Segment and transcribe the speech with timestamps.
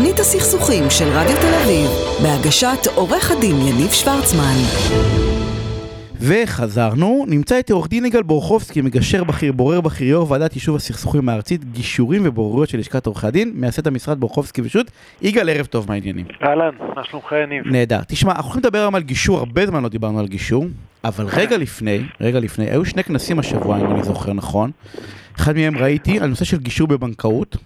[0.00, 1.90] תוכנית הסכסוכים של רדיו תל אביב,
[2.22, 4.56] בהגשת עורך הדין יניב שוורצמן.
[6.20, 11.28] וחזרנו, נמצא איתי עורך דין יגאל בורחובסקי, מגשר בכיר, בורר בכיר, יו"ר ועדת יישוב הסכסוכים
[11.28, 14.90] הארצית, גישורים ובוררויות של לשכת עורכי הדין, מייסד המשרד בורחובסקי ושות'.
[15.22, 16.26] יגאל, ערב טוב, מה העניינים?
[16.42, 17.66] אהלן, מה שלומך יניב?
[17.66, 18.00] נהדר.
[18.08, 20.66] תשמע, אנחנו יכולים לדבר היום על גישור, הרבה זמן לא דיברנו על גישור,
[21.04, 24.70] אבל רגע לפני, רגע לפני, היו שני כנסים השבוע, אם אני זוכר נכון.
[25.36, 27.56] אחד מהם ראיתי על נושא של גישור בבנקאות.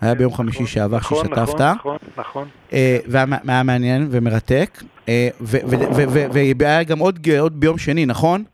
[0.00, 1.60] היה ביום חמישי נכון, שעבר נכון, שהשתתפת.
[1.60, 2.48] נכון, נכון.
[2.72, 4.82] אה, והיה מעניין ומרתק.
[5.08, 5.28] אה,
[6.58, 8.44] והיה גם עוד עוד ביום שני, נכון?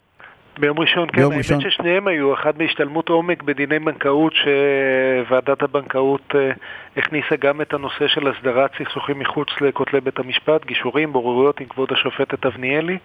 [0.59, 1.61] ביום ראשון, כן, ביום האמת ראשון.
[1.61, 6.51] ששניהם היו, אחד בהשתלמות עומק בדיני בנקאות, שוועדת הבנקאות אה,
[6.97, 11.89] הכניסה גם את הנושא של הסדרת סכסוכים מחוץ לכותלי בית המשפט, גישורים, בוררויות עם כבוד
[11.93, 12.99] השופטת אבניאלי,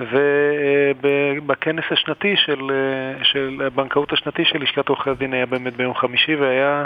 [0.00, 2.70] ובכנס השנתי של,
[3.22, 6.84] של הבנקאות השנתי של לשכת עורכי הדין היה באמת ביום חמישי, והיה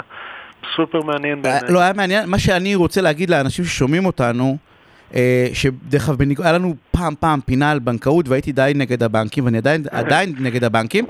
[0.75, 1.61] סופר מעניין בעיניי.
[1.69, 4.57] לא, היה מעניין, מה שאני רוצה להגיד לאנשים ששומעים אותנו,
[5.15, 9.57] אה, שדרך אגב, היה לנו פעם פעם פינה על בנקאות והייתי די נגד הבנקים, ואני
[9.57, 11.05] עדיין, עדיין נגד הבנקים,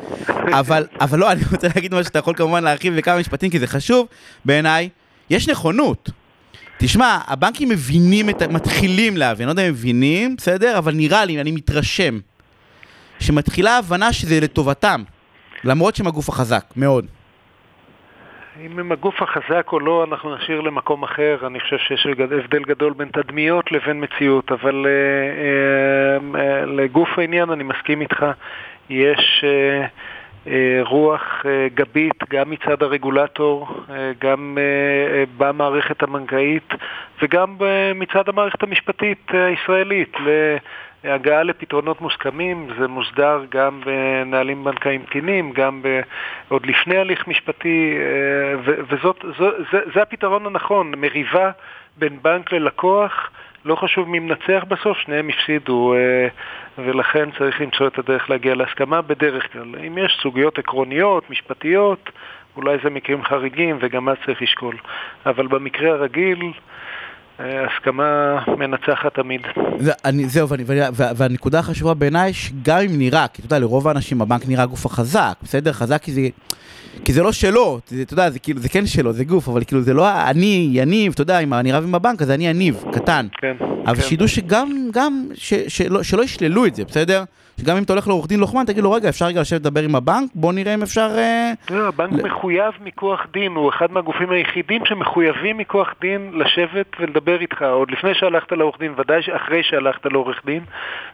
[0.53, 3.67] אבל, אבל לא, אני רוצה להגיד משהו שאתה יכול כמובן להרחיב בכמה משפטים, כי זה
[3.67, 4.07] חשוב
[4.45, 4.89] בעיניי,
[5.29, 6.09] יש נכונות.
[6.77, 10.77] תשמע, הבנקים מבינים, את, ה- מתחילים להבין, לא יודע אם מבינים, בסדר?
[10.77, 12.19] אבל נראה לי, אני מתרשם,
[13.19, 15.03] שמתחילה הבנה שזה לטובתם,
[15.63, 17.05] למרות שהם הגוף החזק, מאוד.
[18.61, 21.37] אם הם הגוף החזק או לא, אנחנו נשאיר למקום אחר.
[21.47, 27.49] אני חושב שיש הבדל גדול בין תדמיות לבין מציאות, אבל אה, אה, אה, לגוף העניין
[27.49, 28.25] אני מסכים איתך.
[28.89, 29.85] יש אה,
[30.81, 34.63] רוח אה, גבית גם מצד הרגולטור, אה, גם אה,
[35.17, 36.73] אה, במערכת הבנקאית
[37.21, 40.19] וגם אה, מצד המערכת המשפטית אה, הישראלית.
[40.19, 40.57] ל-
[41.05, 45.81] הגעה לפתרונות מוסכמים, זה מוסדר גם בנהלים בנקאיים תקינים, גם.
[46.47, 49.25] עוד לפני הליך משפטי, אה, וזאת,
[49.71, 51.51] זה, זה הפתרון הנכון, מריבה
[51.97, 53.29] בין בנק ללקוח,
[53.65, 56.27] לא חשוב מי מנצח בסוף, שניהם הפסידו, אה,
[56.77, 59.75] ולכן צריך למצוא את הדרך להגיע להסכמה בדרך כלל.
[59.87, 62.09] אם יש סוגיות עקרוניות, משפטיות,
[62.55, 64.75] אולי זה מקרים חריגים וגם אז צריך לשקול.
[65.25, 66.51] אבל במקרה הרגיל,
[67.39, 69.41] אה, הסכמה מנצחת תמיד.
[69.77, 73.59] זה, אני, זהו, ואני, וה, וה, והנקודה החשובה בעיניי, שגם אם נראה, כי אתה יודע,
[73.59, 75.73] לרוב האנשים הבנק נראה הגוף החזק, בסדר?
[75.73, 76.21] חזק כי זה,
[77.05, 79.63] כי זה לא שלו, זה, אתה יודע, זה כאילו, זה כן שלו, זה גוף, אבל
[79.63, 82.83] כאילו זה לא אני, יניב, אתה יודע, אם אני רב עם הבנק, אז אני יניב,
[82.91, 83.27] קטן.
[83.37, 83.55] כן.
[83.85, 84.01] אבל כן.
[84.01, 87.23] שידעו שגם, גם, ש, שלא, שלא ישללו את זה, בסדר?
[87.61, 89.95] שגם אם אתה הולך לעורך דין לוחמן, תגיד לו, רגע, אפשר רגע לשבת לדבר עם
[89.95, 90.29] הבנק?
[90.35, 91.09] בוא נראה אם אפשר...
[91.17, 91.51] אה...
[91.69, 97.41] לא, הבנק ל- מחויב מכוח דין, הוא אחד מהגופים היחידים שמחויבים מכוח דין לשבת ולדבר
[97.41, 100.63] איתך, עוד לפני שהלכת לעורך דין, ודאי אחרי שהלכת לעורך דין,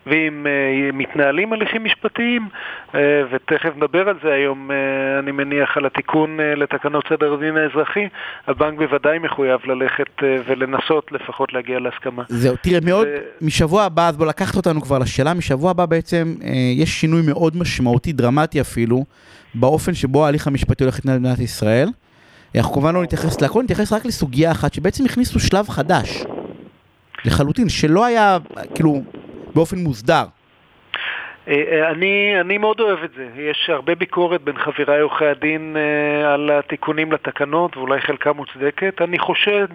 [0.07, 2.47] ואם אה, מתנהלים הליכים משפטיים,
[2.95, 2.99] אה,
[3.31, 8.07] ותכף נדבר על זה היום, אה, אני מניח, על התיקון אה, לתקנות סדר הדין האזרחי,
[8.47, 12.23] הבנק בוודאי מחויב ללכת אה, ולנסות לפחות להגיע להסכמה.
[12.27, 16.35] זהו, תראה, מאוד, ו- משבוע הבא, אז בוא לקחת אותנו כבר לשאלה, משבוע הבא בעצם
[16.43, 19.05] אה, יש שינוי מאוד משמעותי, דרמטי אפילו,
[19.53, 21.89] באופן שבו ההליך המשפטי הולך להתנהל במדינת ישראל.
[22.55, 26.23] אנחנו כמובן לא נתייחס להכל, נתייחס רק לסוגיה אחת, שבעצם הכניסו שלב חדש,
[27.25, 28.37] לחלוטין, שלא היה,
[28.75, 29.01] כאילו,
[29.55, 30.23] באופן מוסדר.
[31.49, 33.27] אה, אה, אני, אני מאוד אוהב את זה.
[33.35, 39.01] יש הרבה ביקורת בין חבריי עורכי הדין אה, על התיקונים לתקנות, ואולי חלקה מוצדקת.
[39.01, 39.67] אני חושד,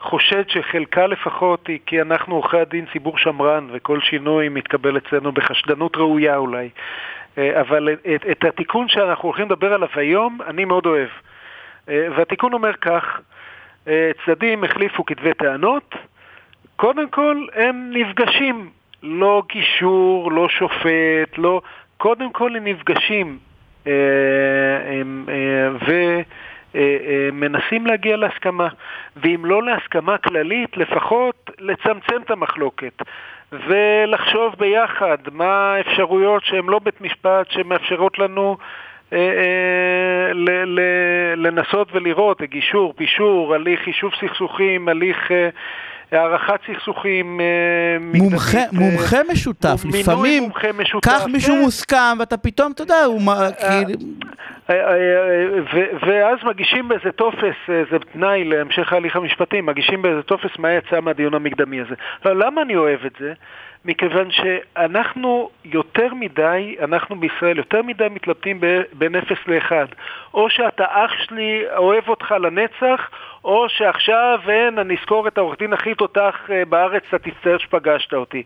[0.00, 5.96] חושד שחלקה לפחות היא כי אנחנו עורכי הדין ציבור שמרן, וכל שינוי מתקבל אצלנו בחשדנות
[5.96, 6.68] ראויה אולי.
[7.38, 11.08] אבל את, את התיקון שאנחנו הולכים לדבר עליו היום, אני מאוד אוהב.
[11.88, 13.20] והתיקון אומר כך,
[14.26, 15.94] צדדים החליפו כתבי טענות,
[16.76, 18.70] קודם כל הם נפגשים,
[19.02, 21.60] לא גישור, לא שופט, לא...
[21.96, 23.38] קודם כל הם נפגשים
[23.86, 23.92] אה,
[25.28, 25.68] אה,
[27.32, 28.68] ומנסים להגיע להסכמה.
[29.16, 33.02] ואם לא להסכמה כללית, לפחות לצמצם את המחלוקת.
[33.52, 38.56] ולחשוב ביחד מה האפשרויות שהן לא בית משפט, שמאפשרות לנו
[39.12, 40.32] אה, אה,
[41.36, 45.48] לנסות ולראות, גישור, פישור, הליך יישוב סכסוכים, הליך אה,
[46.12, 47.46] הערכת סכסוכים אה,
[48.00, 51.60] מומחה, מקדמית, אה, מומחה משותף, לפעמים, מומחה משותף, קח מישהו כן.
[51.60, 53.20] מוסכם, ואתה פתאום, אתה יודע, הוא...
[53.20, 53.98] כאילו-
[54.70, 60.22] אה, אה, אה, ו- ואז מגישים באיזה טופס, זה תנאי להמשך ההליך המשפטי, מגישים באיזה
[60.22, 61.94] טופס מה יצא מהדיון המקדמי הזה.
[62.24, 63.32] לא, למה אני אוהב את זה?
[63.84, 68.60] מכיוון שאנחנו יותר מדי, אנחנו בישראל יותר מדי מתלבטים
[68.92, 69.72] בין 0 ל-1.
[70.34, 73.10] או שאתה אח שלי, אוהב אותך לנצח,
[73.44, 78.14] או שעכשיו אין, אני אזכור את העורך דין הכי תותח אה, בארץ, אתה תצטער שפגשת
[78.14, 78.42] אותי.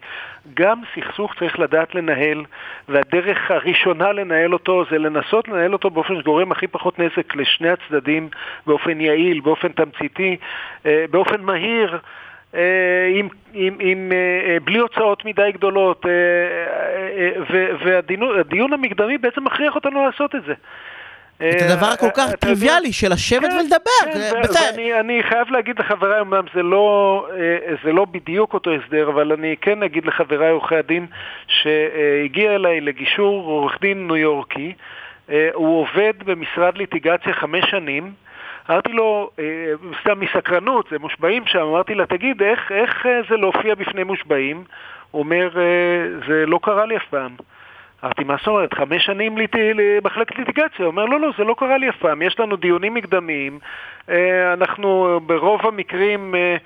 [0.54, 2.44] גם סכסוך צריך לדעת לנהל,
[2.88, 8.28] והדרך הראשונה לנהל אותו זה לנסות לנהל אותו באופן שגורם הכי פחות נזק לשני הצדדים,
[8.66, 10.36] באופן יעיל, באופן תמציתי,
[10.86, 11.98] אה, באופן מהיר.
[13.14, 14.12] עם, עם, עם,
[14.64, 16.06] בלי הוצאות מדי גדולות,
[17.84, 20.54] והדיון המקדמי בעצם מכריח אותנו לעשות את זה.
[21.36, 24.12] את הדבר הכל כך טריוויאלי של לשבת כן, ולדבר.
[24.54, 27.28] כן, ואני חייב להגיד לחבריי, אמנם זה לא,
[27.84, 31.06] זה לא בדיוק אותו הסדר, אבל אני כן אגיד לחבריי עורכי הדין
[31.48, 34.72] שהגיע אליי לגישור עורך דין ניו יורקי,
[35.54, 38.12] הוא עובד במשרד ליטיגציה חמש שנים,
[38.70, 39.30] אמרתי לו,
[40.00, 44.64] סתם מסקרנות, זה מושבעים שם, אמרתי לה, תגיד, איך, איך זה להופיע בפני מושבעים?
[45.10, 45.50] הוא אומר,
[46.28, 47.30] זה לא קרה לי אף פעם.
[48.04, 49.38] אמרתי, מה זאת אומרת, חמש שנים
[49.74, 50.78] למחלקת ליטיגציה?
[50.78, 53.58] הוא אומר, לא, לא, זה לא קרה לי אף פעם, יש לנו דיונים מקדמיים,
[54.08, 56.56] אה, אנחנו ברוב המקרים אה,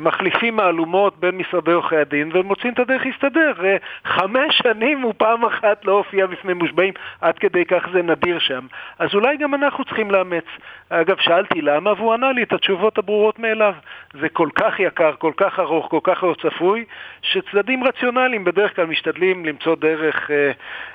[0.00, 3.52] מחליפים מהלומות בין משרדי עורכי הדין ומוצאים את הדרך להסתדר.
[3.64, 8.38] אה, חמש שנים הוא פעם אחת לא הופיע בפני מושבעים, עד כדי כך זה נדיר
[8.38, 8.66] שם.
[8.98, 10.44] אז אולי גם אנחנו צריכים לאמץ.
[10.90, 13.74] אגב, שאלתי למה, והוא ענה לי את התשובות הברורות מאליו.
[14.20, 16.84] זה כל כך יקר, כל כך ארוך, כל כך לא צפוי,
[17.22, 20.50] שצדדים רציונליים בדרך כלל משתדלים למצוא דרך אה,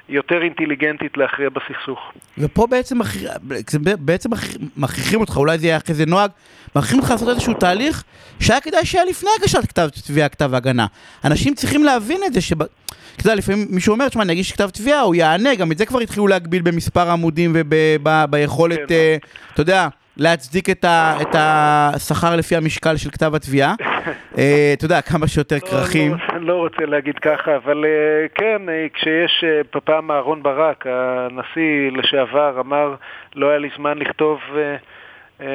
[0.09, 2.13] יותר אינטליגנטית להכריע בסכסוך.
[2.37, 2.97] ופה בעצם,
[3.99, 4.29] בעצם
[4.77, 6.31] מכריחים אותך, אולי זה יהיה אחרי זה נוהג,
[6.75, 7.82] מכריחים אותך לעשות איזשהו תהליך
[8.39, 10.85] שהיה כדאי שהיה לפני הגשת כתב תביעה, כתב הגנה.
[11.25, 12.61] אנשים צריכים להבין את זה, שב...
[13.15, 15.85] אתה יודע, לפעמים מישהו אומר, תשמע, אני אגיש כתב תביעה, הוא יענה, גם את זה
[15.85, 19.17] כבר התחילו להגביל במספר עמודים וביכולת, כן.
[19.21, 19.87] uh, אתה יודע,
[20.17, 23.73] להצדיק את, ה, את השכר לפי המשקל של כתב התביעה.
[23.79, 24.35] uh,
[24.77, 26.13] אתה יודע, כמה שיותר לא, כרכים.
[26.13, 28.61] אני לא, לא רוצה להגיד ככה, אבל uh, כן,
[28.93, 29.43] כשיש
[29.83, 32.95] פעם אהרון ברק, הנשיא לשעבר, אמר,
[33.35, 34.39] לא היה לי זמן לכתוב...
[35.41, 35.47] אה,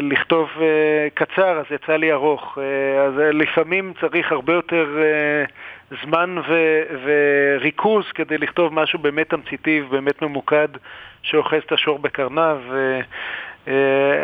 [0.00, 2.58] לכתוב אה, קצר, אז יצא לי ארוך.
[2.58, 4.86] אה, אז לפעמים צריך הרבה יותר
[6.04, 10.68] זמן ו- וריכוז כדי לכתוב משהו באמת תמציתי ובאמת ממוקד
[11.22, 12.58] שאוחז את השור בקרניו.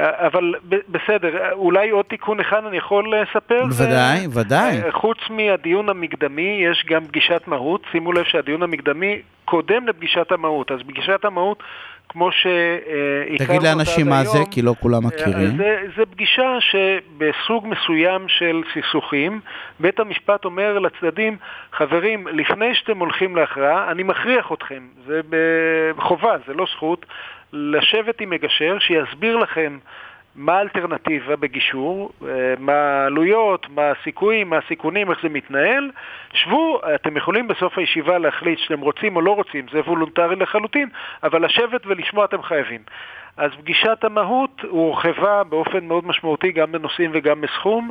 [0.03, 0.55] אבל
[0.89, 3.65] בסדר, אולי עוד תיקון אחד אני יכול לספר?
[3.79, 4.93] ודאי, ודאי.
[4.93, 7.83] חוץ מהדיון המקדמי, יש גם פגישת מהות.
[7.93, 10.71] שימו לב שהדיון המקדמי קודם לפגישת המהות.
[10.71, 11.63] אז פגישת המהות
[12.09, 15.57] כמו שהכרנו תגיד לאנשים מה זה, כי לא כולם אה, מכירים.
[15.57, 19.41] זה, זה פגישה שבסוג מסוים של סכסוכים,
[19.81, 21.37] בית המשפט אומר לצדדים,
[21.73, 25.21] חברים, לפני שאתם הולכים להכרעה, אני מכריח אתכם, זה
[25.97, 27.07] בחובה, זה לא זכות,
[27.53, 29.79] לשבת עם מגשר שיסביר לכם
[30.37, 35.91] מה האלטרנטיבה בגישור, אה, מה העלויות, מה הסיכויים, מה הסיכונים, איך זה מתנהל.
[36.33, 40.89] שבו, אתם יכולים בסוף הישיבה להחליט שאתם רוצים או לא רוצים, זה וולונטרי לחלוטין,
[41.23, 42.81] אבל לשבת ולשמוע אתם חייבים.
[43.37, 47.91] אז פגישת המהות הורחבה באופן מאוד משמעותי גם בנושאים וגם בסכום.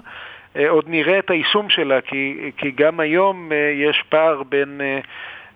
[0.56, 4.82] אה, עוד נראה את היישום שלה, כי, כי גם היום אה, יש פער בין...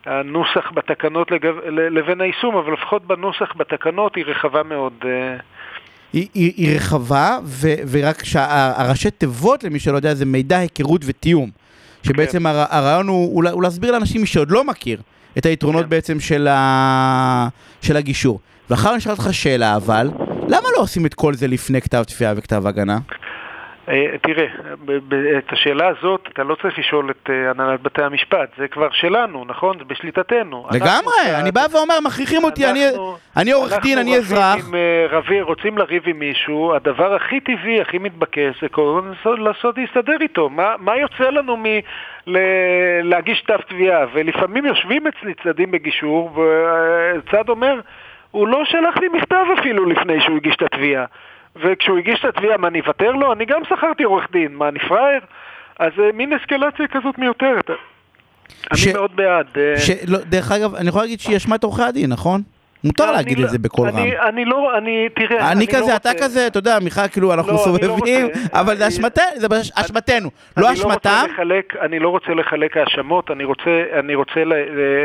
[0.06, 5.06] הנוסח בתקנות לגב, לבין היישום, אבל לפחות בנוסח בתקנות היא רחבה מאוד.
[6.14, 11.50] היא, היא, היא רחבה, ו, ורק שהראשי תיבות, למי שלא יודע, זה מידע, היכרות ותיאום.
[12.04, 12.46] שבעצם כן.
[12.46, 15.02] הר, הרעיון הוא, הוא, הוא להסביר לאנשים, מי שעוד לא מכיר,
[15.38, 15.90] את היתרונות כן.
[15.90, 17.48] בעצם של, ה,
[17.82, 18.40] של הגישור.
[18.70, 20.10] ואחר אני אשאל אותך שאלה, אבל,
[20.48, 23.00] למה לא עושים את כל זה לפני כתב תביעה וכתב הגנה?
[23.90, 24.46] אה, תראה,
[25.38, 29.46] את השאלה הזאת אתה לא צריך לשאול את אה, הנהלת בתי המשפט, זה כבר שלנו,
[29.48, 29.78] נכון?
[29.78, 30.68] זה בשליטתנו.
[30.72, 32.66] לגמרי, אני בא ואומר, מכריחים אותי,
[33.38, 34.56] אני עורך דין, אני אזרח.
[35.14, 40.50] אנחנו רוצים לריב עם מישהו, הדבר הכי טבעי, הכי מתבקש, זה הזמן לעשות להסתדר איתו.
[40.80, 41.66] מה יוצא לנו מ...
[43.04, 44.06] להגיש כתב תביעה?
[44.14, 47.80] ולפעמים יושבים אצלי צדדים בגישור, וצד אומר,
[48.32, 51.06] הוא לא שלח לי מכתב אפילו לפני שהוא הגיש את התביעה.
[51.56, 53.34] וכשהוא הגיש את התביעה, מה, אני אוותר לו?
[53.34, 55.22] אני גם שכרתי עורך דין, מה, אני פראייר?
[55.80, 57.70] אז אה, מין אסקלציה כזאת מיותרת.
[58.76, 58.88] ש...
[58.88, 59.48] אני מאוד בעד.
[59.58, 59.80] אה.
[59.80, 59.90] ש...
[60.08, 62.42] לא, דרך אגב, אני יכול להגיד שהיא אשמת עורחי הדין, נכון?
[62.84, 63.98] מותר להגיד לא, את זה בקול רם.
[64.28, 68.28] אני לא, אני, תראה, אני כזה, לא אתה כזה, אתה יודע, מיכל, כאילו, אנחנו סובבים,
[68.54, 71.26] אבל זה אשמתנו, לא אשמתם.
[71.82, 73.32] אני לא רוצה לחלק האשמות,
[74.00, 74.44] אני רוצה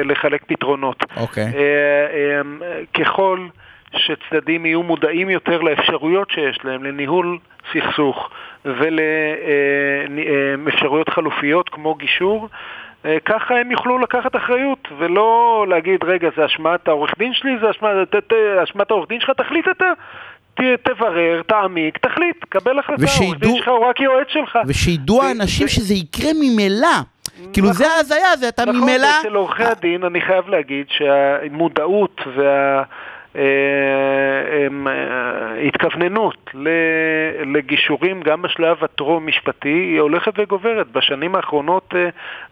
[0.04, 1.04] לחלק פתרונות.
[1.16, 1.44] אוקיי.
[1.44, 2.40] אה,
[2.94, 3.46] ככל...
[3.96, 7.38] שצדדים יהיו מודעים יותר לאפשרויות שיש להם לניהול
[7.72, 8.30] סכסוך
[10.14, 12.48] ולאפשרויות חלופיות כמו גישור,
[13.04, 17.70] אה, ככה הם יוכלו לקחת אחריות ולא להגיד, רגע, זה אשמת העורך דין שלי, זה
[18.62, 19.92] אשמת העורך דין שלך, תחליט אתה.
[20.82, 24.58] תברר, תעמיק, תחליט, קבל החלטה, העורך דין שלך הוא רק יועץ שלך.
[24.66, 26.88] ושידעו האנשים שזה יקרה ממילא.
[27.52, 27.96] כאילו זה נכון.
[27.96, 29.08] ההזיה, זה אתה ממילא...
[29.08, 32.82] נכון, אצל עורכי הדין אני חייב להגיד שהמודעות וה...
[35.66, 36.50] התכווננות
[37.54, 40.92] לגישורים גם בשלב הטרום-משפטי היא הולכת וגוברת.
[40.92, 41.94] בשנים האחרונות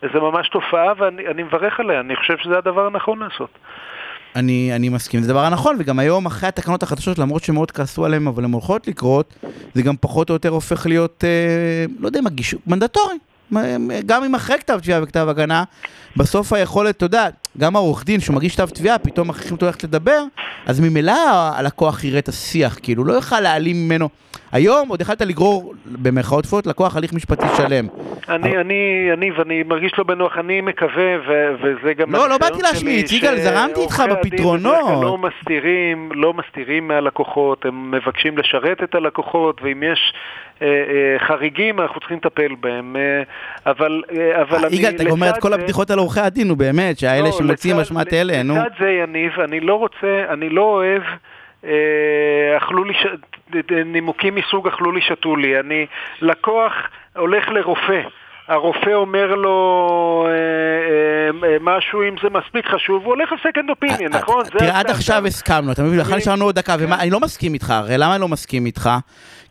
[0.03, 3.51] זה ממש תופעה ואני מברך עליה, אני חושב שזה הדבר הנכון לעשות.
[4.37, 8.27] אני, אני מסכים, זה דבר הנכון, וגם היום אחרי התקנות החדשות, למרות שמאוד כעסו עליהן,
[8.27, 9.35] אבל הן הולכות לקרות,
[9.75, 13.15] זה גם פחות או יותר הופך להיות, אה, לא יודע, מגיש, מנדטורי.
[14.07, 15.65] גם אם אחרי כתב תביעה וכתב הגנה,
[16.17, 19.85] בסוף היכולת, אתה יודע, גם העורך דין שהוא מגיש כתב תביעה, פתאום מכריחים אותו ללכת
[19.85, 20.25] לדבר,
[20.67, 21.15] אז ממילא
[21.57, 24.09] הלקוח יראה את השיח, כאילו, לא יוכל להעלים ממנו.
[24.53, 27.87] היום עוד יכלת לגרור, במרכאות תפולות, לקוח הליך משפטי שלם.
[28.29, 31.17] אני, אני, אני, ואני מרגיש לא בנוח, אני מקווה,
[31.63, 32.13] וזה גם...
[32.13, 35.03] לא, לא באתי להשמיץ, יגאל, זרמתי איתך בפתרונות.
[35.03, 40.13] לא מסתירים, לא מסתירים מהלקוחות, הם מבקשים לשרת את הלקוחות, ואם יש...
[40.63, 43.23] אה, אה, חריגים, אנחנו צריכים לטפל בהם, אה,
[43.71, 44.03] אבל,
[44.43, 44.77] אבל אני...
[44.77, 48.13] יגאל, אתה אומר את כל הבדיחות על עורכי הדין, נו באמת, שהאלה לא, שמוציאים אשמת
[48.13, 48.55] אלה, נו.
[48.55, 51.03] לצד זה, יניב, אני לא רוצה, אני לא אוהב...
[52.57, 52.95] אכלו לי,
[53.85, 55.61] נימוקים מסוג אכלו לי, שתו לי.
[55.61, 55.87] אני,
[56.21, 56.73] לקוח
[57.17, 58.03] הולך לרופא.
[58.49, 64.45] הרופא אומר לו אה, אה, משהו, אם זה מספיק חשוב, הוא הולך לסקנד אופיניון, נכון?
[64.45, 65.99] תראה, עד עכשיו הסכמנו, אתה מבין?
[65.99, 68.91] לכן נשארנו עוד דקה, ואני לא מסכים איתך, הרי למה אני לא מסכים איתך?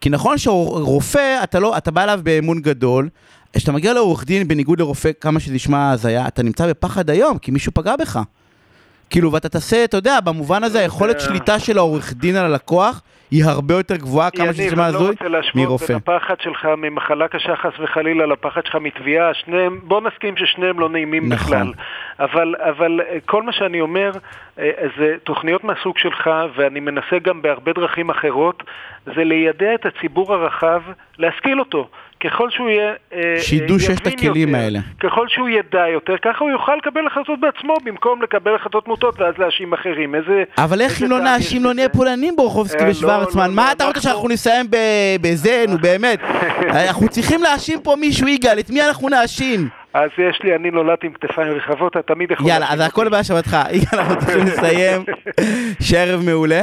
[0.02, 3.10] כי נכון שרופא, לא, אתה בא אליו באמון גדול,
[3.56, 7.52] כשאתה מגיע לעורך דין, בניגוד לרופא, כמה שזה נשמע הזיה, אתה נמצא בפחד היום, כי
[7.52, 8.20] מישהו פגע בך.
[9.10, 13.44] כאילו, ואתה תעשה, אתה יודע, במובן הזה, היכולת שליטה של העורך דין על הלקוח היא
[13.46, 15.24] הרבה יותר גבוהה, כמה שזה נשמע הזוי, מרופא.
[15.24, 19.80] אני לא רוצה להשוות בין הפחד שלך ממחלה קשה, חס וחלילה, לפחד שלך מתביעה, שניהם,
[19.84, 21.46] בוא נסכים ששניהם לא נעימים נכון.
[21.46, 21.74] בכלל.
[22.20, 24.12] אבל, אבל אה, כל מה שאני אומר,
[24.60, 28.64] אה, זה תוכניות מהסוג שלך, ואני מנסה גם בהרבה דרכים אחרות,
[29.06, 30.82] זה ליידע את הציבור הרחב,
[31.18, 31.90] להשכיל אותו.
[32.24, 32.94] ככל שהוא יהיה...
[33.14, 34.80] אה, שידעו שיש את הכלים יותר, האלה.
[35.00, 39.34] ככל שהוא ידע יותר, ככה הוא יוכל לקבל החלטות בעצמו, במקום לקבל החלטות מוטות ואז
[39.38, 40.16] להאשים אחרים.
[40.16, 40.44] איזה...
[40.58, 43.50] אבל איך אם לא נאשים, לא נהיה פולנים ברחובסקי אה, ושוורצמן?
[43.50, 44.66] לא, מה לא, אתה רוצה שאנחנו נסיים
[45.22, 46.20] בזה, נו באמת?
[46.70, 49.70] אנחנו צריכים להאשים פה מישהו, יגאל, את מי אנחנו נאשים?
[49.94, 52.48] אז יש לי, אני נולדתי עם כתפיים רחבות, אתה תמיד יכול...
[52.48, 53.58] יאללה, אז הכל באשמתך.
[53.74, 55.04] יגאל, אנחנו צריכים לסיים.
[55.88, 56.62] שערב מעולה.